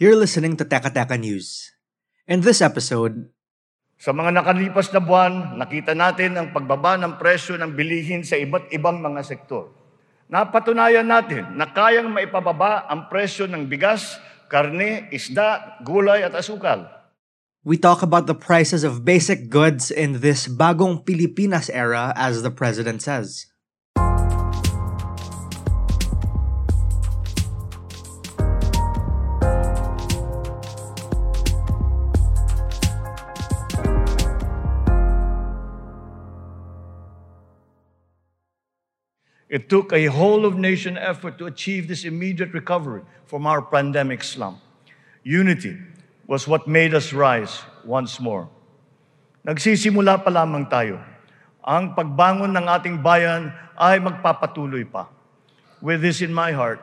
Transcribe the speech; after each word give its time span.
You're 0.00 0.16
listening 0.16 0.56
to 0.56 0.64
Teka 0.64 0.96
Teka 0.96 1.20
News. 1.20 1.76
In 2.24 2.40
this 2.40 2.64
episode, 2.64 3.28
Sa 4.00 4.16
mga 4.16 4.32
nakalipas 4.32 4.88
na 4.96 5.00
buwan, 5.04 5.60
nakita 5.60 5.92
natin 5.92 6.40
ang 6.40 6.56
pagbaba 6.56 6.96
ng 6.96 7.20
presyo 7.20 7.60
ng 7.60 7.76
bilihin 7.76 8.24
sa 8.24 8.40
iba't 8.40 8.72
ibang 8.72 8.96
mga 8.96 9.20
sektor. 9.20 9.68
Napatunayan 10.32 11.04
natin 11.04 11.52
na 11.52 11.68
kayang 11.68 12.08
maipababa 12.08 12.88
ang 12.88 13.12
presyo 13.12 13.44
ng 13.44 13.68
bigas, 13.68 14.16
karne, 14.48 15.12
isda, 15.12 15.76
gulay 15.84 16.24
at 16.24 16.32
asukal. 16.32 16.88
we 17.60 17.76
talk 17.76 18.00
about 18.00 18.24
the 18.24 18.32
prices 18.32 18.88
of 18.88 19.04
basic 19.04 19.52
goods 19.52 19.92
in 19.92 20.24
this 20.24 20.48
bagong 20.48 21.04
Pilipinas 21.04 21.68
era, 21.68 22.16
as 22.16 22.40
the 22.40 22.48
president 22.48 23.04
says. 23.04 23.49
It 39.50 39.66
took 39.66 39.90
a 39.90 40.06
whole 40.06 40.46
of 40.46 40.54
nation 40.54 40.94
effort 40.94 41.34
to 41.42 41.50
achieve 41.50 41.90
this 41.90 42.06
immediate 42.06 42.54
recovery 42.54 43.02
from 43.26 43.50
our 43.50 43.58
pandemic 43.58 44.22
slump. 44.22 44.62
Unity 45.26 45.74
was 46.30 46.46
what 46.46 46.70
made 46.70 46.94
us 46.94 47.10
rise 47.10 47.66
once 47.82 48.22
more. 48.22 48.46
Nagsisimula 49.42 50.22
pa 50.22 50.30
lamang 50.30 50.70
tayo. 50.70 51.02
Ang 51.66 51.98
pagbangon 51.98 52.54
ng 52.54 52.66
ating 52.70 53.02
bayan 53.02 53.50
ay 53.74 53.98
magpapatuloy 53.98 54.86
pa. 54.86 55.10
With 55.82 55.98
this 55.98 56.22
in 56.22 56.30
my 56.30 56.54
heart, 56.54 56.78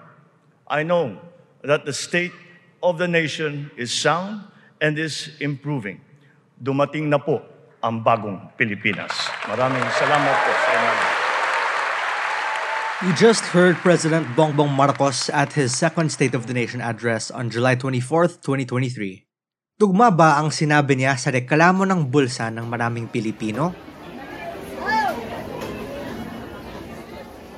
I 0.68 0.84
know 0.84 1.16
that 1.64 1.88
the 1.88 1.96
state 1.96 2.36
of 2.84 3.00
the 3.00 3.08
nation 3.08 3.72
is 3.80 3.96
sound 3.96 4.44
and 4.84 5.00
is 5.00 5.32
improving. 5.40 6.04
Dumating 6.60 7.08
na 7.08 7.22
po 7.22 7.40
ang 7.80 8.04
bagong 8.04 8.52
Pilipinas. 8.60 9.16
Maraming 9.48 9.88
salamat 9.96 10.36
po 10.44 10.52
sa 10.52 10.72
inyo. 10.76 11.17
You 13.06 13.14
just 13.14 13.46
heard 13.54 13.78
President 13.86 14.26
Bongbong 14.34 14.74
Marcos 14.74 15.30
at 15.30 15.54
his 15.54 15.70
second 15.70 16.10
State 16.10 16.34
of 16.34 16.50
the 16.50 16.56
Nation 16.58 16.82
address 16.82 17.30
on 17.30 17.54
July 17.54 17.78
24th, 17.78 18.42
2023. 18.42 19.78
Tugma 19.78 20.10
ba 20.10 20.42
ang 20.42 20.50
sinabi 20.50 20.98
niya 20.98 21.14
sa 21.14 21.30
reklamo 21.30 21.86
ng 21.86 22.10
bulsa 22.10 22.50
ng 22.50 22.66
maraming 22.66 23.06
Pilipino? 23.06 23.70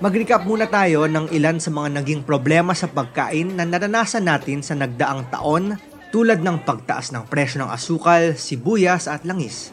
Mag-recap 0.03 0.43
muna 0.43 0.67
tayo 0.67 1.07
ng 1.07 1.31
ilan 1.31 1.63
sa 1.63 1.71
mga 1.71 2.03
naging 2.03 2.27
problema 2.27 2.75
sa 2.75 2.91
pagkain 2.91 3.55
na 3.55 3.63
naranasan 3.63 4.27
natin 4.27 4.59
sa 4.59 4.75
nagdaang 4.75 5.31
taon 5.31 5.79
tulad 6.11 6.43
ng 6.43 6.67
pagtaas 6.67 7.15
ng 7.15 7.31
presyo 7.31 7.63
ng 7.63 7.71
asukal, 7.71 8.35
sibuyas 8.35 9.07
at 9.07 9.23
langis. 9.23 9.71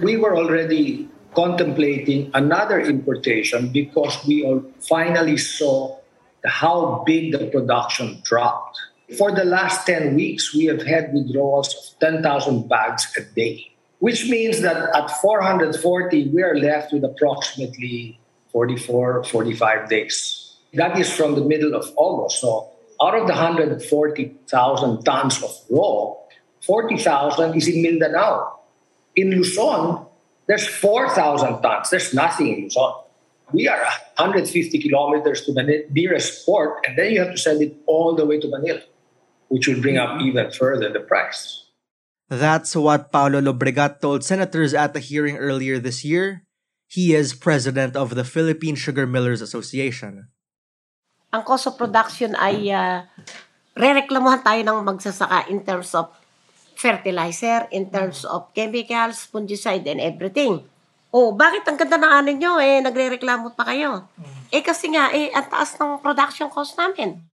we 0.00 0.16
were 0.16 0.36
already 0.36 1.08
contemplating 1.36 2.30
another 2.32 2.80
importation 2.80 3.68
because 3.68 4.16
we 4.26 4.42
all 4.42 4.64
finally 4.80 5.36
saw 5.36 5.96
how 6.46 7.04
big 7.06 7.32
the 7.32 7.46
production 7.46 8.20
dropped. 8.24 8.80
For 9.18 9.30
the 9.30 9.44
last 9.44 9.86
10 9.86 10.14
weeks, 10.16 10.54
we 10.54 10.64
have 10.64 10.82
had 10.82 11.12
withdrawals 11.12 11.74
of 11.74 12.00
10,000 12.00 12.68
bags 12.68 13.06
a 13.16 13.22
day, 13.34 13.70
which 14.00 14.28
means 14.28 14.62
that 14.62 14.76
at 14.96 15.10
440, 15.20 16.30
we 16.30 16.42
are 16.42 16.56
left 16.56 16.92
with 16.92 17.04
approximately 17.04 18.18
44, 18.52 19.24
45 19.24 19.88
days. 19.88 20.56
That 20.72 20.98
is 20.98 21.12
from 21.12 21.34
the 21.34 21.44
middle 21.44 21.74
of 21.74 21.92
August. 21.96 22.40
So 22.40 22.70
out 23.00 23.14
of 23.14 23.26
the 23.26 23.34
140,000 23.34 25.04
tons 25.04 25.42
of 25.42 25.50
raw, 25.70 26.14
40,000 26.62 27.54
is 27.54 27.68
in 27.68 27.82
Mindanao. 27.82 28.60
In 29.14 29.30
Luzon, 29.30 30.05
there's 30.46 30.66
4,000 30.66 31.62
tons. 31.62 31.90
There's 31.90 32.14
nothing 32.14 32.48
in 32.48 32.62
Luzon. 32.64 33.02
We 33.52 33.68
are 33.68 33.82
150 34.18 34.46
kilometers 34.78 35.46
to 35.46 35.52
the 35.52 35.86
nearest 35.90 36.44
port, 36.44 36.82
and 36.86 36.98
then 36.98 37.12
you 37.12 37.22
have 37.22 37.30
to 37.30 37.38
send 37.38 37.62
it 37.62 37.76
all 37.86 38.14
the 38.14 38.26
way 38.26 38.40
to 38.40 38.48
Manila, 38.48 38.82
which 39.48 39.68
will 39.68 39.80
bring 39.80 39.98
up 39.98 40.20
even 40.20 40.50
further 40.50 40.92
the 40.92 41.00
price. 41.00 41.70
That's 42.28 42.74
what 42.74 43.12
Paulo 43.12 43.40
Lobregat 43.40 44.00
told 44.00 44.24
senators 44.24 44.74
at 44.74 44.94
the 44.94 45.00
hearing 45.00 45.36
earlier 45.36 45.78
this 45.78 46.04
year. 46.04 46.42
He 46.88 47.14
is 47.14 47.34
president 47.34 47.94
of 47.94 48.14
the 48.14 48.24
Philippine 48.24 48.74
Sugar 48.74 49.06
Millers 49.06 49.40
Association. 49.40 50.26
ang 51.36 51.42
cost 51.44 51.68
of 51.68 51.76
production 51.76 52.32
ay 52.38 52.72
uh, 52.72 53.04
rereklamuhan 53.76 54.40
tayo 54.40 54.60
ng 54.64 54.80
magsasaka 54.88 55.52
in 55.52 55.60
terms 55.60 55.92
of 55.92 56.08
fertilizer, 56.76 57.66
in 57.72 57.88
terms 57.90 58.22
of 58.28 58.52
chemicals, 58.52 59.24
fungicide, 59.26 59.88
and 59.88 59.98
everything. 59.98 60.62
Oh, 61.10 61.32
bakit 61.32 61.64
ang 61.64 61.80
ganda 61.80 61.96
ng 61.96 62.12
ano 62.12 62.30
nyo, 62.36 62.52
eh, 62.60 62.84
nagre-reklamo 62.84 63.56
pa 63.56 63.72
kayo? 63.72 64.04
Eh, 64.52 64.60
kasi 64.60 64.92
nga, 64.92 65.08
eh, 65.10 65.32
ang 65.32 65.48
taas 65.48 65.74
ng 65.80 65.98
production 66.04 66.52
cost 66.52 66.76
namin. 66.76 67.24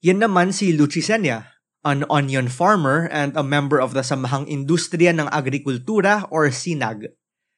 Yan 0.00 0.24
naman 0.24 0.56
si 0.56 0.72
Luchi 0.72 1.04
Senya, 1.04 1.56
an 1.84 2.08
onion 2.08 2.48
farmer 2.48 3.06
and 3.12 3.36
a 3.36 3.44
member 3.44 3.78
of 3.78 3.92
the 3.92 4.02
Samahang 4.02 4.48
Industriya 4.48 5.12
ng 5.14 5.28
Agrikultura 5.28 6.24
or 6.32 6.48
SINAG. 6.48 7.12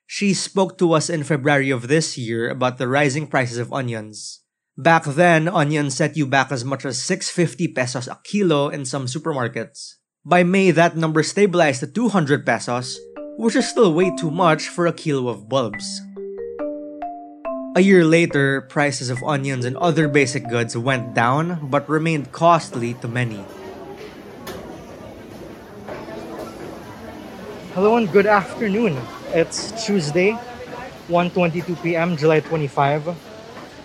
She 0.09 0.33
spoke 0.33 0.81
to 0.81 0.97
us 0.97 1.13
in 1.13 1.23
February 1.23 1.69
of 1.69 1.93
this 1.93 2.17
year 2.17 2.49
about 2.49 2.81
the 2.81 2.89
rising 2.89 3.29
prices 3.29 3.61
of 3.61 3.73
onions. 3.73 4.41
Back 4.79 5.05
then, 5.05 5.51
onions 5.51 5.99
set 5.99 6.17
you 6.17 6.25
back 6.25 6.49
as 6.49 6.65
much 6.65 6.87
as 6.87 7.03
650 7.03 7.75
pesos 7.75 8.07
a 8.07 8.17
kilo 8.25 8.71
in 8.71 8.87
some 8.87 9.11
supermarkets. 9.11 9.98
By 10.27 10.43
May, 10.43 10.73
that 10.73 10.97
number 10.97 11.23
stabilized 11.23 11.79
to 11.81 11.87
200 11.87 12.45
pesos, 12.45 12.99
which 13.39 13.55
is 13.55 13.69
still 13.69 13.95
way 13.95 14.11
too 14.19 14.33
much 14.33 14.67
for 14.67 14.87
a 14.87 14.93
kilo 14.93 15.31
of 15.31 15.49
bulbs. 15.49 16.03
A 17.77 17.81
year 17.81 18.05
later, 18.05 18.63
prices 18.63 19.11
of 19.11 19.23
onions 19.23 19.65
and 19.65 19.77
other 19.77 20.09
basic 20.09 20.49
goods 20.49 20.77
went 20.77 21.15
down 21.15 21.71
but 21.71 21.89
remained 21.89 22.33
costly 22.33 22.95
to 22.95 23.07
many. 23.07 23.45
Hello 27.79 27.95
and 27.97 28.11
good 28.11 28.27
afternoon. 28.27 28.99
It's 29.31 29.71
Tuesday, 29.87 30.35
1:22 31.07 31.79
p.m., 31.81 32.19
July 32.19 32.41
25, 32.41 33.15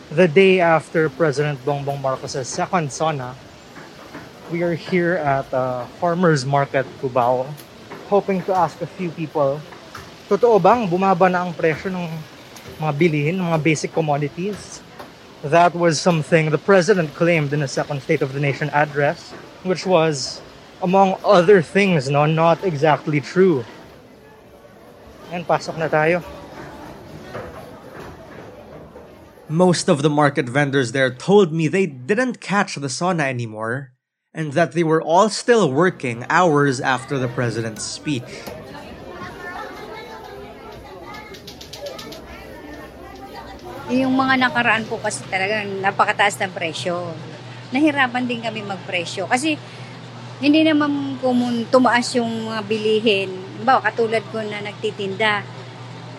the 0.09 0.27
day 0.27 0.59
after 0.59 1.13
President 1.13 1.61
Bongbong 1.63 2.01
Marcos' 2.01 2.47
second 2.49 2.91
SONA. 2.91 3.37
We 4.53 4.61
are 4.61 4.77
here 4.77 5.17
at 5.17 5.49
uh, 5.49 5.89
Farmers 5.97 6.45
Market 6.45 6.85
Cubao, 7.01 7.49
hoping 8.05 8.45
to 8.45 8.53
ask 8.53 8.77
a 8.85 8.85
few 8.85 9.09
people, 9.09 9.57
totoo 10.29 10.61
bang 10.61 10.85
bumaba 10.85 11.25
na 11.25 11.41
ang 11.41 11.57
presyo 11.57 11.89
ng 11.89 12.05
mga 12.77 12.93
bilihin, 12.93 13.41
mga 13.41 13.57
basic 13.65 13.97
commodities? 13.97 14.85
That 15.41 15.73
was 15.73 15.97
something 15.97 16.53
the 16.53 16.61
President 16.61 17.17
claimed 17.17 17.49
in 17.49 17.65
his 17.65 17.73
second 17.73 18.05
State 18.05 18.21
of 18.21 18.37
the 18.37 18.39
Nation 18.39 18.69
address, 18.69 19.33
which 19.65 19.89
was, 19.89 20.37
among 20.85 21.17
other 21.25 21.65
things, 21.65 22.05
no, 22.05 22.29
not 22.29 22.61
exactly 22.61 23.25
true. 23.25 23.65
Ayan, 25.33 25.49
pasok 25.49 25.81
na 25.81 25.89
tayo. 25.89 26.21
Most 29.49 29.89
of 29.89 30.05
the 30.05 30.13
market 30.13 30.45
vendors 30.45 30.93
there 30.93 31.09
told 31.09 31.49
me 31.49 31.65
they 31.65 31.89
didn't 31.89 32.37
catch 32.37 32.77
the 32.77 32.93
sauna 32.93 33.25
anymore 33.25 33.92
and 34.33 34.57
that 34.57 34.73
they 34.73 34.81
were 34.81 35.01
all 35.01 35.29
still 35.29 35.69
working 35.69 36.25
hours 36.29 36.81
after 36.81 37.21
the 37.21 37.29
president's 37.29 37.85
speech. 37.85 38.25
Yung 43.93 44.17
mga 44.17 44.49
nakaraan 44.49 44.89
po 44.89 44.97
kasi 44.97 45.21
talagang 45.29 45.85
napakataas 45.85 46.41
ng 46.41 46.49
presyo. 46.49 47.13
Nahirapan 47.69 48.25
din 48.25 48.41
kami 48.41 48.65
magpresyo 48.65 49.29
kasi 49.29 49.53
hindi 50.41 50.65
naman 50.65 51.21
kumun 51.21 51.69
tumaas 51.69 52.09
yung 52.17 52.49
mga 52.49 52.61
bilihin. 52.65 53.29
Bawa, 53.61 53.85
katulad 53.85 54.25
ko 54.33 54.41
na 54.41 54.65
nagtitinda. 54.65 55.45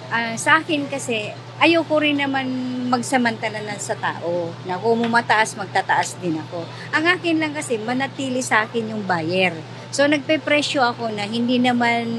Ah, 0.08 0.38
sa 0.38 0.62
akin 0.62 0.87
kasi, 0.87 1.34
ayoko 1.62 2.00
rin 2.02 2.18
naman 2.18 2.46
magsamantala 2.90 3.62
na 3.62 3.76
sa 3.78 3.94
tao. 3.98 4.50
Na 4.66 4.78
kung 4.78 5.02
mataas, 5.06 5.54
magtataas 5.58 6.18
din 6.18 6.38
ako. 6.38 6.62
Ang 6.94 7.04
akin 7.10 7.36
lang 7.38 7.52
kasi, 7.54 7.78
manatili 7.78 8.42
sa 8.42 8.66
akin 8.66 8.94
yung 8.94 9.02
buyer. 9.06 9.54
So, 9.94 10.06
nagpe-presyo 10.10 10.82
ako 10.82 11.14
na 11.14 11.26
hindi 11.26 11.62
naman 11.62 12.10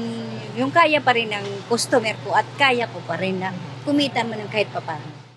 yung 0.56 0.72
kaya 0.72 1.04
pa 1.04 1.12
rin 1.12 1.28
ng 1.28 1.68
customer 1.68 2.16
ko 2.24 2.32
at 2.32 2.48
kaya 2.56 2.88
ko 2.88 3.04
pa 3.04 3.20
rin 3.20 3.44
na 3.44 3.52
kumita 3.84 4.24
man 4.24 4.40
ng 4.40 4.50
kahit 4.50 4.72
papaano. 4.72 5.28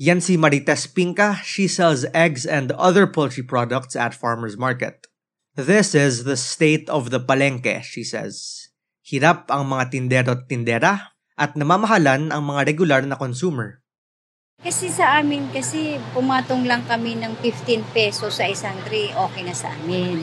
Yan 0.00 0.20
si 0.20 0.40
Marites 0.40 0.88
Pinca. 0.88 1.40
She 1.44 1.68
sells 1.68 2.08
eggs 2.16 2.48
and 2.48 2.72
other 2.76 3.04
poultry 3.04 3.44
products 3.44 3.96
at 3.96 4.16
farmers 4.16 4.56
market. 4.56 5.08
This 5.56 5.92
is 5.92 6.24
the 6.24 6.40
state 6.40 6.88
of 6.88 7.12
the 7.12 7.20
palengke, 7.20 7.84
she 7.84 8.00
says. 8.00 8.68
Hirap 9.04 9.52
ang 9.52 9.68
mga 9.68 9.84
tindero 9.92 10.32
at 10.36 10.48
tindera 10.48 11.12
at 11.40 11.56
namamahalan 11.56 12.28
ang 12.28 12.42
mga 12.44 12.68
regular 12.68 13.00
na 13.08 13.16
consumer. 13.16 13.80
Kasi 14.60 14.92
sa 14.92 15.16
amin, 15.24 15.48
kasi 15.48 15.96
pumatong 16.12 16.68
lang 16.68 16.84
kami 16.84 17.16
ng 17.16 17.32
15 17.40 17.80
pesos 17.96 18.36
sa 18.36 18.44
isang 18.44 18.76
tray, 18.84 19.08
okay 19.16 19.40
na 19.40 19.56
sa 19.56 19.72
amin. 19.72 20.20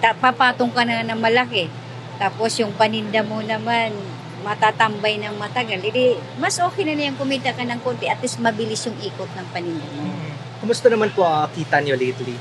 Ta- 0.00 0.16
papatong 0.16 0.72
ka 0.72 0.80
na 0.88 1.04
ng 1.04 1.20
malaki. 1.20 1.68
Tapos 2.16 2.56
yung 2.56 2.72
paninda 2.72 3.20
mo 3.20 3.44
naman, 3.44 3.92
matatambay 4.40 5.20
ng 5.20 5.36
matagal. 5.36 5.76
Hindi, 5.76 6.16
mas 6.40 6.56
okay 6.56 6.88
na 6.88 6.96
na 6.96 7.12
yung 7.12 7.20
kumita 7.20 7.52
ka 7.52 7.60
ng 7.60 7.84
konti, 7.84 8.08
at 8.08 8.16
least 8.24 8.40
mabilis 8.40 8.80
yung 8.88 8.96
ikot 8.96 9.28
ng 9.36 9.46
paninda 9.52 9.84
mo. 9.92 10.08
Kumusta 10.64 10.88
naman 10.88 11.12
po 11.12 11.28
uh, 11.28 11.44
kita 11.52 11.84
nyo 11.84 12.00
lately? 12.00 12.40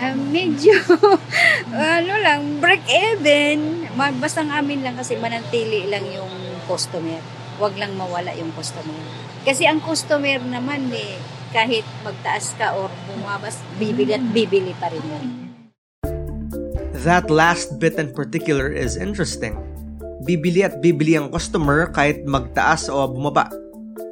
Ah, 0.00 0.16
medyo, 0.16 0.72
ano 2.00 2.12
lang, 2.16 2.64
break 2.64 2.80
even. 2.88 3.84
Basta 4.16 4.40
ang 4.40 4.64
amin 4.64 4.80
lang 4.80 4.96
kasi 4.96 5.20
manantili 5.20 5.84
lang 5.84 6.08
yung 6.08 6.49
customer. 6.70 7.18
Huwag 7.58 7.74
lang 7.74 7.98
mawala 7.98 8.30
yung 8.38 8.54
customer. 8.54 8.94
Kasi 9.42 9.66
ang 9.66 9.82
customer 9.82 10.38
naman 10.38 10.86
eh, 10.94 11.18
kahit 11.50 11.82
magtaas 12.06 12.54
ka 12.54 12.78
or 12.78 12.86
bumabas, 13.10 13.58
bibili 13.82 14.14
at 14.14 14.22
bibili 14.30 14.70
pa 14.78 14.86
rin 14.94 15.02
yun. 15.02 15.26
That 17.02 17.26
last 17.32 17.82
bit 17.82 17.98
in 17.98 18.14
particular 18.14 18.70
is 18.70 18.94
interesting. 18.94 19.58
Bibili 20.22 20.62
at 20.62 20.78
bibili 20.78 21.18
ang 21.18 21.32
customer 21.34 21.90
kahit 21.90 22.22
magtaas 22.28 22.86
o 22.86 23.08
bumaba. 23.10 23.50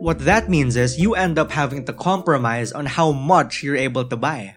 What 0.02 0.24
that 0.24 0.48
means 0.48 0.74
is 0.74 0.96
you 0.96 1.12
end 1.14 1.36
up 1.36 1.52
having 1.52 1.84
to 1.86 1.94
compromise 1.94 2.72
on 2.72 2.88
how 2.88 3.12
much 3.12 3.60
you're 3.60 3.78
able 3.78 4.08
to 4.08 4.16
buy. 4.16 4.56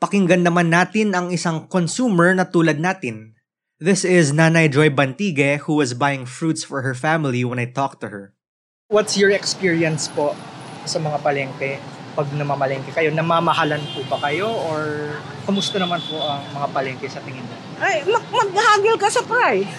Pakinggan 0.00 0.42
naman 0.42 0.72
natin 0.72 1.14
ang 1.14 1.30
isang 1.30 1.68
consumer 1.70 2.34
na 2.34 2.48
tulad 2.48 2.80
natin. 2.80 3.38
This 3.82 4.06
is 4.06 4.30
Nanay 4.30 4.70
Joy 4.70 4.94
Bantige 4.94 5.66
who 5.66 5.74
was 5.74 5.90
buying 5.90 6.22
fruits 6.22 6.62
for 6.62 6.86
her 6.86 6.94
family 6.94 7.42
when 7.42 7.58
I 7.58 7.66
talked 7.66 7.98
to 8.06 8.14
her. 8.14 8.30
What's 8.94 9.18
your 9.18 9.34
experience 9.34 10.06
po 10.06 10.38
sa 10.86 11.02
mga 11.02 11.18
palengke? 11.18 11.82
Pag 12.14 12.30
namamalengke 12.30 12.94
kayo, 12.94 13.10
namamahalan 13.10 13.82
po 13.90 14.06
ba 14.06 14.22
kayo? 14.22 14.54
Or 14.70 15.10
kamusta 15.50 15.82
naman 15.82 15.98
po 16.06 16.14
ang 16.22 16.46
mga 16.54 16.66
palengke 16.70 17.10
sa 17.10 17.18
tingin 17.26 17.42
mo? 17.42 17.58
ay 17.82 18.06
mag 18.06 18.22
maghagil 18.30 18.94
ka 19.02 19.10
sa 19.10 19.26
price. 19.26 19.74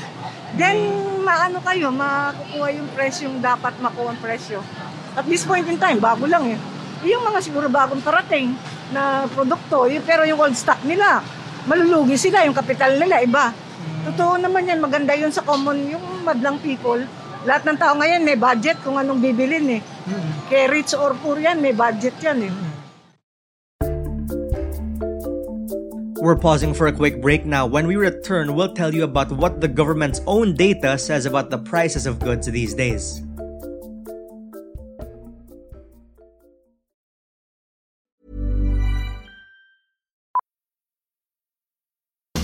Then 0.60 0.84
maano 1.24 1.64
kayo, 1.64 1.88
makukuha 1.88 2.76
yung 2.76 2.92
presyo 2.92 3.32
yung 3.32 3.40
dapat 3.40 3.80
makuha 3.80 4.12
ang 4.12 4.20
presyo. 4.20 4.60
At 5.16 5.24
this 5.32 5.48
point 5.48 5.64
in 5.72 5.80
time, 5.80 6.04
bago 6.04 6.28
lang 6.28 6.52
eh. 6.52 6.60
Yung 7.08 7.24
mga 7.24 7.40
siguro 7.40 7.72
bagong 7.72 8.04
parating 8.04 8.52
na 8.92 9.32
produkto, 9.32 9.88
pero 10.04 10.28
yung 10.28 10.44
old 10.44 10.60
stock 10.60 10.84
nila, 10.84 11.24
malulugi 11.72 12.20
sila, 12.20 12.44
yung 12.44 12.52
kapital 12.52 13.00
nila, 13.00 13.24
iba. 13.24 13.63
Totoo 14.04 14.36
naman 14.36 14.68
yan, 14.68 14.84
maganda 14.84 15.16
yun 15.16 15.32
sa 15.32 15.40
common, 15.48 15.88
yung 15.88 16.04
madlang 16.28 16.60
people. 16.60 17.00
Lahat 17.48 17.64
ng 17.68 17.78
tao 17.80 17.96
ngayon 17.96 18.24
may 18.24 18.40
budget 18.40 18.80
kung 18.84 18.96
anong 19.00 19.20
bibilin 19.20 19.80
eh. 19.80 19.82
Kaya 20.48 20.72
rich 20.72 20.96
or 20.96 21.16
poor 21.20 21.40
yan, 21.40 21.60
may 21.60 21.76
budget 21.76 22.16
yan 22.20 22.48
eh. 22.48 22.54
We're 26.24 26.40
pausing 26.40 26.72
for 26.72 26.88
a 26.88 26.96
quick 26.96 27.20
break 27.20 27.44
now. 27.44 27.68
When 27.68 27.84
we 27.84 28.00
return, 28.00 28.56
we'll 28.56 28.72
tell 28.72 28.96
you 28.96 29.04
about 29.04 29.28
what 29.28 29.60
the 29.60 29.68
government's 29.68 30.24
own 30.24 30.56
data 30.56 30.96
says 30.96 31.28
about 31.28 31.52
the 31.52 31.60
prices 31.60 32.08
of 32.08 32.24
goods 32.24 32.48
these 32.48 32.72
days. 32.72 33.20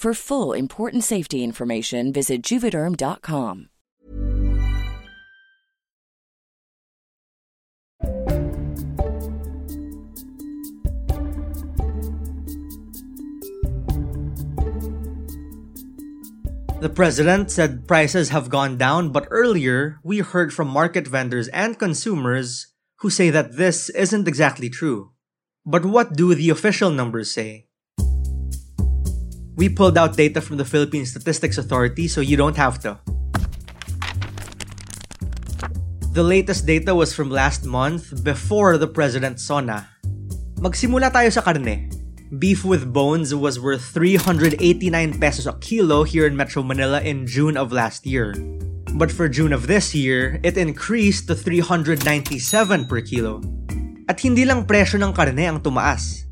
For 0.00 0.14
full 0.14 0.54
important 0.54 1.04
safety 1.04 1.44
information, 1.44 2.10
visit 2.10 2.40
juvederm.com. 2.40 3.68
The 16.80 16.88
president 16.88 17.50
said 17.50 17.86
prices 17.86 18.30
have 18.30 18.48
gone 18.48 18.78
down, 18.78 19.12
but 19.12 19.28
earlier 19.30 20.00
we 20.02 20.20
heard 20.20 20.54
from 20.54 20.68
market 20.68 21.06
vendors 21.06 21.48
and 21.48 21.78
consumers 21.78 22.72
who 23.00 23.10
say 23.10 23.28
that 23.28 23.58
this 23.58 23.90
isn't 23.90 24.26
exactly 24.26 24.70
true. 24.70 25.12
But 25.66 25.84
what 25.84 26.14
do 26.14 26.34
the 26.34 26.48
official 26.48 26.88
numbers 26.88 27.30
say? 27.30 27.66
We 29.60 29.68
pulled 29.68 30.00
out 30.00 30.16
data 30.16 30.40
from 30.40 30.56
the 30.56 30.64
Philippine 30.64 31.04
Statistics 31.04 31.60
Authority 31.60 32.08
so 32.08 32.24
you 32.24 32.40
don't 32.40 32.56
have 32.56 32.80
to. 32.80 32.96
The 36.16 36.24
latest 36.24 36.64
data 36.64 36.96
was 36.96 37.12
from 37.12 37.28
last 37.28 37.68
month 37.68 38.24
before 38.24 38.80
the 38.80 38.88
President 38.88 39.36
SONA. 39.36 39.84
Magsimula 40.64 41.12
tayo 41.12 41.28
sa 41.28 41.44
karne. 41.44 41.92
Beef 42.40 42.64
with 42.64 42.88
bones 42.88 43.36
was 43.36 43.60
worth 43.60 43.84
389 43.92 45.20
pesos 45.20 45.44
a 45.44 45.52
kilo 45.60 46.08
here 46.08 46.24
in 46.24 46.32
Metro 46.32 46.64
Manila 46.64 47.04
in 47.04 47.28
June 47.28 47.60
of 47.60 47.68
last 47.68 48.08
year. 48.08 48.32
But 48.96 49.12
for 49.12 49.28
June 49.28 49.52
of 49.52 49.68
this 49.68 49.92
year, 49.92 50.40
it 50.40 50.56
increased 50.56 51.28
to 51.28 51.36
397 51.36 52.00
per 52.88 53.04
kilo. 53.04 53.44
At 54.08 54.24
hindi 54.24 54.48
lang 54.48 54.64
presyo 54.64 54.96
ng 55.04 55.12
karne 55.12 55.44
ang 55.44 55.60
tumaas. 55.60 56.29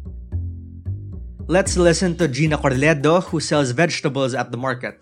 Let's 1.48 1.80
listen 1.80 2.12
to 2.20 2.28
Gina 2.28 2.58
Corledo 2.60 3.24
who 3.24 3.40
sells 3.40 3.72
vegetables 3.72 4.36
at 4.36 4.52
the 4.52 4.60
market. 4.60 5.00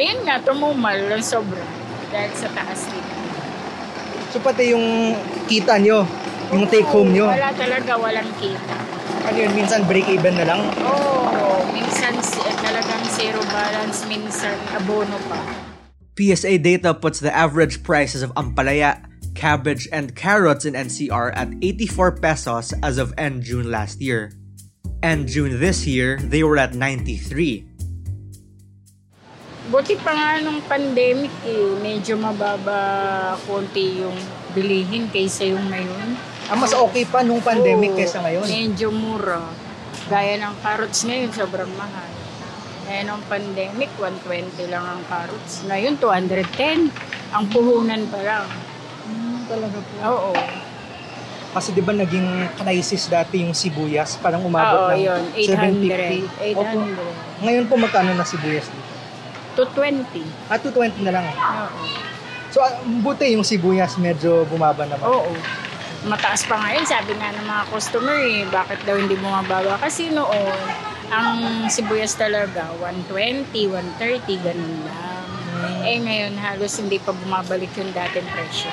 Ayun 0.00 0.24
nga, 0.24 0.40
tumumal 0.40 0.96
ng 1.12 1.20
sobra 1.20 1.60
dahil 2.08 2.32
sa 2.32 2.48
taas 2.56 2.88
nito. 2.88 3.12
So 4.32 4.40
pati 4.40 4.72
yung 4.72 5.12
kita 5.44 5.76
nyo, 5.76 6.08
yung 6.56 6.64
take 6.72 6.88
home 6.88 7.12
nyo, 7.12 7.28
Wala 7.28 7.52
talaga, 7.52 8.00
walang 8.00 8.32
kita. 8.40 8.76
ano 9.28 9.36
yun, 9.36 9.52
minsan 9.52 9.84
break 9.84 10.08
even 10.08 10.40
na 10.40 10.48
lang? 10.48 10.60
Oo, 10.88 11.68
minsan 11.68 12.16
si- 12.24 12.40
eh, 12.40 12.56
talagang 12.56 13.04
zero 13.12 13.44
balance, 13.52 14.08
minsan 14.08 14.56
abono 14.72 15.20
pa. 15.28 15.36
PSA 16.16 16.56
data 16.56 16.96
puts 16.96 17.20
the 17.20 17.28
average 17.28 17.84
prices 17.84 18.24
of 18.24 18.32
ampalaya, 18.40 19.04
cabbage, 19.36 19.84
and 19.92 20.16
carrots 20.16 20.64
in 20.64 20.72
NCR 20.72 21.28
at 21.36 21.52
84 21.60 22.16
pesos 22.24 22.72
as 22.80 22.96
of 22.96 23.12
end 23.20 23.44
June 23.44 23.68
last 23.68 24.00
year. 24.00 24.32
End 25.02 25.26
June 25.26 25.58
this 25.58 25.82
year, 25.82 26.14
they 26.22 26.46
were 26.46 26.54
at 26.54 26.78
93. 26.78 27.66
Buti 29.66 29.98
pa 29.98 30.14
nga 30.14 30.38
nung 30.38 30.62
pandemic 30.70 31.34
eh, 31.42 31.74
medyo 31.82 32.14
mababa 32.14 33.34
konti 33.42 33.98
yung 33.98 34.14
bilihin 34.54 35.10
kaysa 35.10 35.50
yung 35.50 35.66
ngayon. 35.74 36.14
Ah, 36.46 36.54
mas 36.54 36.70
okay 36.70 37.02
pa 37.02 37.26
nung 37.26 37.42
pandemic 37.42 37.90
Oo, 37.90 37.98
kesa 37.98 38.22
ngayon. 38.22 38.46
Medyo 38.46 38.94
mura. 38.94 39.42
Gaya 40.06 40.38
ng 40.38 40.54
carrots 40.62 41.02
ngayon, 41.02 41.34
sobrang 41.34 41.72
mahal. 41.74 42.10
Gaya 42.86 43.02
ng 43.02 43.22
pandemic, 43.26 43.90
120 43.98 44.70
lang 44.70 44.86
ang 44.86 45.02
carrots. 45.10 45.66
Ngayon, 45.66 45.98
210. 45.98 46.94
Ang 47.34 47.44
puhunan 47.50 48.06
pa 48.06 48.20
lang. 48.22 48.46
talaga 49.50 49.78
po. 49.82 49.94
Oo. 50.06 50.32
Kasi 51.52 51.76
di 51.76 51.84
ba 51.84 51.92
naging 51.92 52.56
crisis 52.56 53.12
dati 53.12 53.44
yung 53.44 53.52
sibuyas, 53.52 54.16
parang 54.16 54.40
umabot 54.40 54.88
Oo, 54.88 54.96
ng 54.96 55.00
yun. 55.04 55.22
800. 55.36 56.32
750. 56.32 56.56
Opo. 56.56 56.78
800. 56.80 57.44
Ngayon 57.44 57.64
po 57.68 57.74
magkano 57.76 58.10
na 58.16 58.24
sibuyas 58.24 58.66
dito? 58.72 58.90
220. 59.60 60.24
Ah, 60.48 60.56
220 60.56 61.04
na 61.04 61.12
lang. 61.12 61.24
Oo. 61.28 61.84
So, 62.48 62.64
ah, 62.64 62.72
buti 63.04 63.36
yung 63.36 63.44
sibuyas 63.44 64.00
medyo 64.00 64.48
bumaba 64.48 64.88
naman. 64.88 65.04
Oo. 65.04 65.32
Mataas 66.08 66.48
pa 66.48 66.56
ngayon, 66.56 66.88
sabi 66.88 67.14
nga 67.20 67.30
ng 67.36 67.46
mga 67.46 67.64
customer 67.68 68.16
eh, 68.26 68.42
bakit 68.48 68.80
daw 68.88 68.96
hindi 68.96 69.14
bumababa? 69.14 69.76
Kasi 69.76 70.08
noon, 70.08 70.56
ang 71.12 71.68
sibuyas 71.68 72.16
talaga, 72.16 72.72
120, 72.80 73.52
130, 74.00 74.40
ganun 74.40 74.76
lang. 74.88 75.28
Eh 75.84 76.00
ngayon, 76.00 76.34
halos 76.40 76.80
hindi 76.80 76.96
pa 76.96 77.12
bumabalik 77.12 77.70
yung 77.76 77.92
dating 77.92 78.26
presyo. 78.32 78.72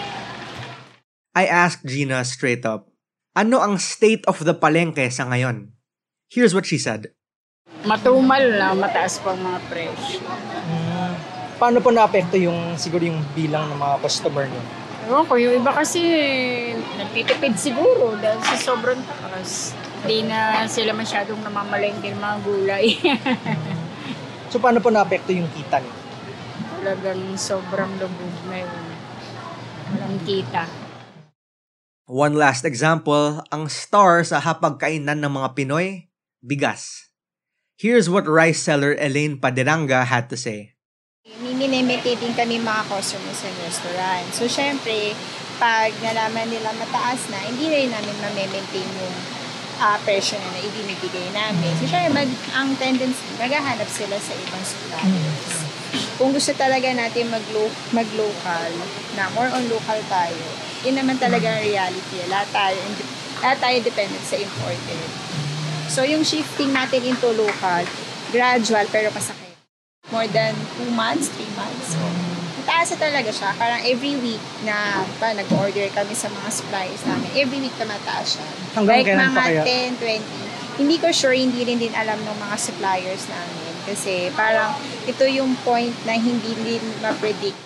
I 1.40 1.48
asked 1.48 1.88
Gina 1.88 2.28
straight 2.28 2.68
up, 2.68 2.92
ano 3.32 3.64
ang 3.64 3.80
state 3.80 4.28
of 4.28 4.44
the 4.44 4.52
palengke 4.52 5.08
sa 5.08 5.24
ngayon? 5.24 5.72
Here's 6.28 6.52
what 6.52 6.68
she 6.68 6.76
said. 6.76 7.16
Matumal 7.88 8.44
na, 8.60 8.76
mataas 8.76 9.24
pang 9.24 9.40
mga 9.40 9.60
presyo. 9.72 10.20
Hmm. 10.28 11.16
Paano 11.56 11.80
po 11.80 11.96
naapekto 11.96 12.36
yung 12.36 12.76
siguro 12.76 13.08
yung 13.08 13.24
bilang 13.32 13.72
ng 13.72 13.80
mga 13.80 13.96
customer 14.04 14.52
nyo? 14.52 14.64
Ewan 15.08 15.24
ko, 15.32 15.40
yung 15.40 15.64
iba 15.64 15.72
kasi 15.72 16.04
nagtitipid 17.00 17.56
siguro 17.56 18.20
dahil 18.20 18.44
sa 18.44 18.60
sobrang 18.60 19.00
taas. 19.08 19.72
Hindi 20.04 20.28
na 20.28 20.68
sila 20.68 20.92
masyadong 20.92 21.40
namamalengke 21.40 22.12
ng 22.12 22.20
mga 22.20 22.38
gulay. 22.44 23.00
So, 24.52 24.60
paano 24.60 24.84
po 24.84 24.92
naapekto 24.92 25.32
yung 25.32 25.48
kita 25.56 25.80
nyo? 25.80 25.94
Talagang 26.84 27.22
sobrang 27.40 27.96
lubog 27.96 28.36
na 28.52 28.60
yun. 28.60 28.86
Walang 29.96 30.20
kita. 30.28 30.89
One 32.10 32.34
last 32.34 32.66
example, 32.66 33.38
ang 33.54 33.70
star 33.70 34.26
sa 34.26 34.42
hapagkainan 34.42 35.22
ng 35.22 35.30
mga 35.30 35.54
Pinoy, 35.54 36.10
bigas. 36.42 37.14
Here's 37.78 38.10
what 38.10 38.26
rice 38.26 38.66
seller 38.66 38.98
Elaine 38.98 39.38
Paderanga 39.38 40.10
had 40.10 40.26
to 40.34 40.38
say. 40.42 40.74
Minimimiti 41.38 42.18
din 42.18 42.34
kami 42.34 42.58
mga 42.58 42.90
customers 42.90 43.46
sa 43.46 43.54
restaurant. 43.62 44.26
So, 44.34 44.50
syempre, 44.50 45.14
pag 45.62 45.94
nalaman 46.02 46.50
nila 46.50 46.74
mataas 46.82 47.30
na, 47.30 47.46
hindi 47.46 47.70
rin 47.70 47.94
namin 47.94 48.18
ma-maintain 48.26 48.90
yung 48.90 49.18
uh, 49.78 50.02
presyo 50.02 50.42
na 50.42 50.50
na 50.50 50.66
ibinibigay 50.66 51.30
namin. 51.30 51.78
So, 51.78 51.94
syempre, 51.94 52.26
mag, 52.26 52.30
ang 52.58 52.74
tendency, 52.82 53.22
maghahanap 53.38 53.86
sila 53.86 54.18
sa 54.18 54.34
ibang 54.34 54.66
suppliers. 54.66 55.69
Kung 56.20 56.36
gusto 56.36 56.52
talaga 56.52 56.92
natin 56.92 57.32
mag-lo- 57.32 57.72
mag-local, 57.96 58.70
na 59.16 59.32
more 59.32 59.48
on 59.56 59.64
local 59.72 60.00
tayo, 60.12 60.44
yun 60.84 61.00
naman 61.00 61.16
talaga 61.16 61.48
ang 61.48 61.64
reality. 61.64 62.20
Lahat 62.28 62.52
tayo, 62.52 62.80
lahat 63.40 63.58
tayo 63.64 63.78
dependent 63.80 64.26
sa 64.28 64.36
imported. 64.36 65.00
So, 65.88 66.04
yung 66.04 66.28
shifting 66.28 66.76
natin 66.76 67.08
into 67.08 67.32
local, 67.34 67.84
gradual 68.36 68.86
pero 68.92 69.10
masakit. 69.10 69.56
More 70.12 70.28
than 70.28 70.52
2 70.84 70.92
months, 70.92 71.32
3 71.32 71.48
months. 71.56 71.96
So, 71.96 72.04
mataas 72.60 72.94
talaga 73.00 73.32
siya. 73.32 73.50
Parang 73.58 73.82
every 73.82 74.20
week 74.20 74.44
na 74.62 75.02
pa, 75.18 75.34
nag-order 75.34 75.88
kami 75.90 76.14
sa 76.14 76.28
mga 76.30 76.50
suppliers 76.52 77.02
namin, 77.08 77.30
every 77.34 77.60
week 77.64 77.74
na 77.80 77.90
mataas 77.90 78.38
siya. 78.38 78.48
Hanggang 78.78 79.02
like 79.02 79.10
mga 79.10 79.34
pa 79.34 79.44
kaya? 79.48 79.64
10, 79.66 79.96
20. 79.98 80.84
Hindi 80.84 80.96
ko 81.02 81.08
sure, 81.10 81.34
hindi 81.34 81.64
rin 81.64 81.80
din 81.80 81.96
alam 81.96 82.20
ng 82.22 82.38
mga 82.38 82.56
suppliers 82.60 83.24
namin. 83.26 83.69
Kasi 83.90 84.30
parang 84.32 84.78
ito 85.04 85.26
yung 85.26 85.58
point 85.60 85.94
na 86.06 86.14
hindi 86.14 86.54
din 86.60 86.84
ma-predict. 87.02 87.58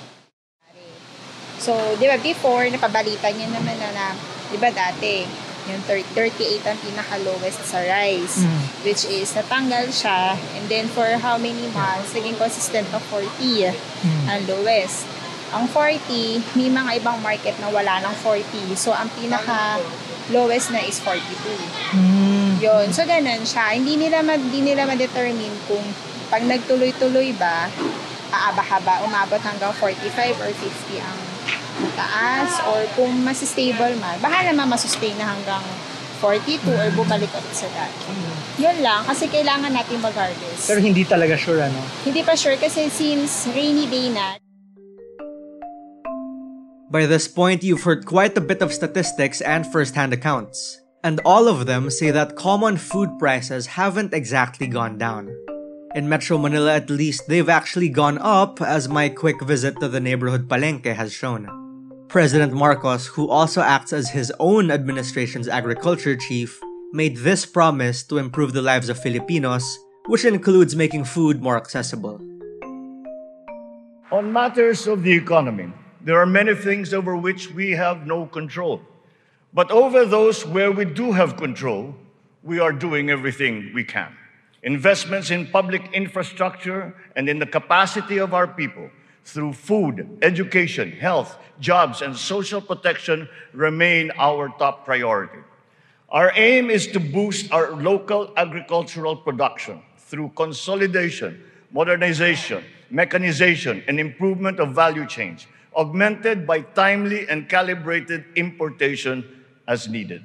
So, 1.59 1.71
di 1.95 2.07
ba, 2.07 2.15
before, 2.17 2.67
napabalita 2.67 3.31
niyo 3.31 3.47
naman 3.47 3.75
na, 3.77 3.89
na 3.91 4.05
di 4.47 4.57
ba 4.57 4.67
dati, 4.67 5.23
yung 5.63 5.79
30 5.87 6.11
38 6.11 6.59
ang 6.65 6.75
pinaka-lowest 6.77 7.63
sa 7.63 7.79
rice, 7.79 8.43
Mm. 8.43 8.59
which 8.83 9.07
is 9.07 9.31
natanggal 9.31 9.87
siya, 9.89 10.35
and 10.35 10.67
then 10.67 10.91
for 10.91 11.07
how 11.17 11.39
many 11.39 11.71
months, 11.71 12.11
naging 12.11 12.35
consistent 12.35 12.83
na 12.91 12.99
40 12.99 13.71
Mm. 14.03 14.25
ang 14.27 14.39
lowest. 14.45 15.07
Ang 15.55 15.71
40, 15.71 16.43
may 16.51 16.67
mga 16.67 16.99
ibang 16.99 17.21
market 17.21 17.55
na 17.61 17.71
wala 17.71 18.01
ng 18.01 18.15
40. 18.19 18.75
So, 18.75 18.91
ang 18.91 19.07
pinaka-lowest 19.13 20.73
na 20.73 20.81
is 20.81 20.97
42. 20.99 21.61
Hmm. 21.93 22.57
Yun. 22.57 22.89
So, 22.89 23.05
ganun 23.05 23.45
siya. 23.45 23.71
Hindi 23.71 23.95
nila, 23.95 24.19
ma- 24.19 24.35
hindi 24.35 24.65
nila 24.65 24.83
ma-determine 24.83 25.53
kung 25.63 25.85
pag 26.33 26.49
nagtuloy-tuloy 26.49 27.29
ba, 27.37 27.69
aaba-haba, 28.33 29.05
umabot 29.05 29.37
hanggang 29.37 29.69
45 29.69 30.41
or 30.41 30.49
50 30.49 30.97
ang 30.97 31.19
mataas 31.77 32.57
or 32.73 32.81
kung 32.97 33.13
mas 33.21 33.45
stable 33.45 33.93
man, 34.01 34.17
baka 34.17 34.49
naman 34.49 34.65
masustain 34.65 35.13
na 35.21 35.29
hanggang 35.29 35.61
42 36.17 36.57
or 36.73 36.89
bumalik 36.97 37.29
ulit 37.29 37.53
sa 37.53 37.69
dati. 37.69 38.09
Yun 38.57 38.81
lang, 38.81 39.05
kasi 39.05 39.29
kailangan 39.29 39.77
natin 39.77 40.01
mag-harvest. 40.01 40.65
Pero 40.65 40.81
hindi 40.81 41.05
talaga 41.05 41.37
sure, 41.37 41.61
ano? 41.61 41.77
Hindi 42.01 42.25
pa 42.25 42.33
sure 42.33 42.57
kasi 42.57 42.89
since 42.89 43.45
rainy 43.53 43.85
day 43.85 44.09
na, 44.09 44.41
By 46.89 47.09
this 47.09 47.25
point, 47.29 47.61
you've 47.65 47.85
heard 47.85 48.05
quite 48.05 48.37
a 48.37 48.41
bit 48.41 48.61
of 48.61 48.73
statistics 48.73 49.41
and 49.41 49.65
first-hand 49.65 50.13
accounts. 50.13 50.81
And 51.01 51.17
all 51.25 51.49
of 51.49 51.65
them 51.65 51.89
say 51.89 52.13
that 52.13 52.37
common 52.37 52.77
food 52.77 53.17
prices 53.17 53.77
haven't 53.77 54.13
exactly 54.13 54.69
gone 54.69 55.01
down. 55.01 55.33
In 55.95 56.09
Metro 56.09 56.39
Manila 56.39 56.73
at 56.73 56.89
least, 56.89 57.27
they've 57.27 57.47
actually 57.47 57.88
gone 57.88 58.17
up 58.17 58.59
as 58.63 58.89
my 58.89 59.09
quick 59.09 59.39
visit 59.43 59.79
to 59.79 59.88
the 59.88 60.00
neighborhood 60.00 60.50
Palenque 60.50 60.91
has 60.95 61.13
shown. 61.13 61.45
President 62.07 62.51
Marcos, 62.51 63.05
who 63.05 63.29
also 63.29 63.62
acts 63.62 63.93
as 63.93 64.09
his 64.09 64.33
own 64.39 64.71
administration's 64.71 65.47
agriculture 65.47 66.15
chief, 66.15 66.59
made 66.93 67.17
this 67.17 67.45
promise 67.45 68.01
to 68.05 68.17
improve 68.17 68.53
the 68.53 68.62
lives 68.63 68.89
of 68.89 68.97
Filipinos, 68.97 69.63
which 70.07 70.25
includes 70.25 70.75
making 70.75 71.03
food 71.03 71.43
more 71.43 71.57
accessible. 71.57 72.19
On 74.12 74.33
matters 74.33 74.88
of 74.88 75.03
the 75.03 75.13
economy, 75.13 75.71
there 76.01 76.17
are 76.17 76.25
many 76.25 76.55
things 76.55 76.91
over 76.91 77.15
which 77.15 77.51
we 77.51 77.69
have 77.71 78.07
no 78.07 78.25
control. 78.25 78.81
But 79.53 79.69
over 79.69 80.05
those 80.05 80.43
where 80.43 80.71
we 80.71 80.85
do 80.85 81.12
have 81.12 81.38
control, 81.38 81.93
we 82.41 82.57
are 82.57 82.73
doing 82.73 83.12
everything 83.12 83.71
we 83.75 83.83
can. 83.83 84.17
Investments 84.63 85.29
in 85.29 85.48
public 85.48 85.91
infrastructure 85.93 86.96
and 87.15 87.27
in 87.27 87.38
the 87.38 87.46
capacity 87.46 88.17
of 88.17 88.34
our 88.34 88.48
people 88.48 88.89
through 89.25 89.53
food, 89.53 90.17
education, 90.22 90.91
health, 90.91 91.38
jobs, 91.60 92.01
and 92.01 92.15
social 92.15 92.62
protection 92.62 93.27
remain 93.53 94.12
our 94.17 94.50
top 94.60 94.86
priority. 94.86 95.39
Our 96.10 96.32
aim 96.36 96.70
is 96.70 96.88
to 96.88 97.00
boost 97.00 97.51
our 97.51 97.72
local 97.72 98.34
agricultural 98.38 99.17
production 99.17 99.82
through 99.98 100.32
consolidation, 100.36 101.43
modernization, 101.72 102.63
mechanization, 102.89 103.84
and 103.88 104.00
improvement 104.00 104.60
of 104.60 104.75
value 104.75 105.08
chains 105.08 105.48
augmented 105.75 106.46
by 106.46 106.62
timely 106.62 107.27
and 107.27 107.50
calibrated 107.50 108.25
importation 108.36 109.43
as 109.67 109.88
needed. 109.89 110.24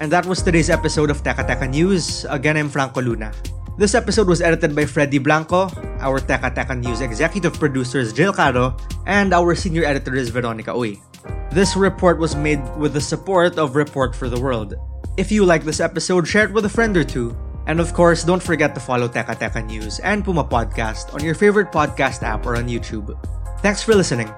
And 0.00 0.12
that 0.14 0.26
was 0.26 0.42
today's 0.42 0.70
episode 0.70 1.10
of 1.10 1.26
Teka 1.26 1.42
Teka 1.42 1.66
News. 1.66 2.22
Again, 2.30 2.56
I'm 2.56 2.70
Franco 2.70 3.02
Luna. 3.02 3.34
This 3.78 3.98
episode 3.98 4.30
was 4.30 4.40
edited 4.40 4.74
by 4.74 4.86
Freddy 4.86 5.18
Blanco, 5.18 5.66
our 5.98 6.22
Teka 6.22 6.54
Teka 6.54 6.78
News 6.78 7.00
executive 7.02 7.58
producer 7.58 7.98
is 7.98 8.12
Jill 8.12 8.32
Caro, 8.32 8.78
and 9.06 9.34
our 9.34 9.54
senior 9.58 9.82
editor 9.82 10.14
is 10.14 10.30
Veronica 10.30 10.70
Uy. 10.70 11.02
This 11.50 11.74
report 11.74 12.18
was 12.18 12.38
made 12.38 12.62
with 12.78 12.94
the 12.94 13.02
support 13.02 13.58
of 13.58 13.74
Report 13.74 14.14
for 14.14 14.30
the 14.30 14.38
World. 14.38 14.74
If 15.18 15.34
you 15.34 15.44
like 15.44 15.66
this 15.66 15.82
episode, 15.82 16.30
share 16.30 16.46
it 16.46 16.54
with 16.54 16.66
a 16.66 16.70
friend 16.70 16.96
or 16.96 17.02
two. 17.02 17.34
And 17.66 17.80
of 17.82 17.92
course, 17.92 18.22
don't 18.22 18.42
forget 18.42 18.74
to 18.78 18.80
follow 18.80 19.10
Teka 19.10 19.34
Teka 19.34 19.66
News 19.66 19.98
and 20.06 20.24
Puma 20.24 20.46
Podcast 20.46 21.10
on 21.12 21.26
your 21.26 21.34
favorite 21.34 21.74
podcast 21.74 22.22
app 22.22 22.46
or 22.46 22.54
on 22.54 22.70
YouTube. 22.70 23.18
Thanks 23.66 23.82
for 23.82 23.98
listening. 23.98 24.30